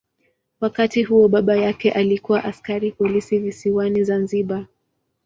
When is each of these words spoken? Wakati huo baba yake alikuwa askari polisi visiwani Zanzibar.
Wakati 0.59 1.03
huo 1.03 1.27
baba 1.27 1.55
yake 1.57 1.91
alikuwa 1.91 2.43
askari 2.43 2.91
polisi 2.91 3.39
visiwani 3.39 4.03
Zanzibar. 4.03 4.65